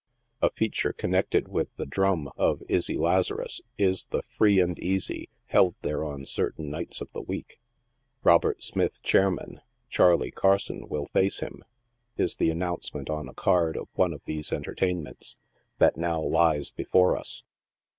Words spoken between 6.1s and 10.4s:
certain nights cf the week. lt Robert Smith, Chairman; Charley